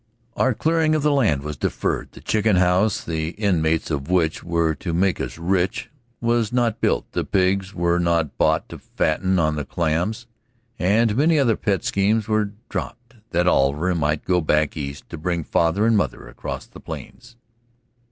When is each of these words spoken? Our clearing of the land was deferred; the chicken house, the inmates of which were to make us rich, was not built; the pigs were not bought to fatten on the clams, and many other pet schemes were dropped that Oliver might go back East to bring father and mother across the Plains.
Our 0.35 0.55
clearing 0.55 0.95
of 0.95 1.03
the 1.03 1.11
land 1.11 1.43
was 1.43 1.57
deferred; 1.57 2.13
the 2.13 2.21
chicken 2.21 2.55
house, 2.55 3.03
the 3.03 3.33
inmates 3.37 3.91
of 3.91 4.09
which 4.09 4.43
were 4.43 4.73
to 4.73 4.93
make 4.95 5.21
us 5.21 5.37
rich, 5.37 5.91
was 6.19 6.51
not 6.51 6.81
built; 6.81 7.11
the 7.11 7.23
pigs 7.23 7.75
were 7.75 7.99
not 7.99 8.35
bought 8.35 8.67
to 8.69 8.79
fatten 8.79 9.37
on 9.37 9.57
the 9.57 9.63
clams, 9.63 10.25
and 10.79 11.15
many 11.15 11.37
other 11.37 11.55
pet 11.55 11.83
schemes 11.85 12.27
were 12.27 12.53
dropped 12.67 13.13
that 13.29 13.47
Oliver 13.47 13.93
might 13.93 14.25
go 14.25 14.41
back 14.41 14.75
East 14.75 15.07
to 15.11 15.19
bring 15.19 15.43
father 15.43 15.85
and 15.85 15.95
mother 15.95 16.27
across 16.27 16.65
the 16.65 16.79
Plains. 16.79 17.35